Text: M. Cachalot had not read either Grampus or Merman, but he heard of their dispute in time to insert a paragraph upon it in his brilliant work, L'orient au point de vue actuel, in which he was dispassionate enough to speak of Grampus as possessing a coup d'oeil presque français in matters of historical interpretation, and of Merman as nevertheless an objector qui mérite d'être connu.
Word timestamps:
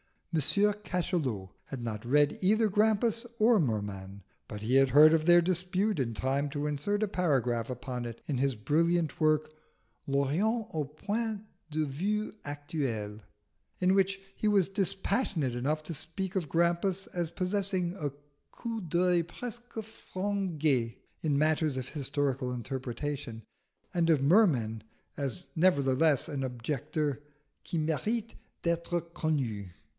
M. 0.33 0.39
Cachalot 0.39 1.49
had 1.65 1.83
not 1.83 2.05
read 2.05 2.37
either 2.41 2.69
Grampus 2.69 3.25
or 3.37 3.59
Merman, 3.59 4.23
but 4.47 4.61
he 4.61 4.77
heard 4.77 5.13
of 5.13 5.25
their 5.25 5.41
dispute 5.41 5.99
in 5.99 6.13
time 6.13 6.49
to 6.51 6.67
insert 6.67 7.03
a 7.03 7.07
paragraph 7.07 7.69
upon 7.69 8.05
it 8.05 8.21
in 8.25 8.37
his 8.37 8.55
brilliant 8.55 9.19
work, 9.19 9.51
L'orient 10.07 10.67
au 10.73 10.85
point 10.85 11.41
de 11.69 11.85
vue 11.85 12.31
actuel, 12.45 13.19
in 13.77 13.93
which 13.93 14.19
he 14.37 14.47
was 14.47 14.69
dispassionate 14.69 15.53
enough 15.53 15.83
to 15.83 15.93
speak 15.93 16.35
of 16.37 16.49
Grampus 16.49 17.07
as 17.07 17.29
possessing 17.29 17.93
a 17.99 18.11
coup 18.51 18.81
d'oeil 18.81 19.23
presque 19.23 19.71
français 19.83 20.95
in 21.19 21.37
matters 21.37 21.75
of 21.75 21.89
historical 21.89 22.53
interpretation, 22.53 23.43
and 23.93 24.09
of 24.09 24.23
Merman 24.23 24.81
as 25.17 25.45
nevertheless 25.57 26.27
an 26.29 26.41
objector 26.43 27.21
qui 27.69 27.77
mérite 27.77 28.33
d'être 28.63 29.13
connu. 29.13 29.69